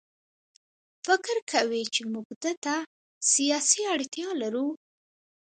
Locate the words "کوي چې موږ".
1.51-2.27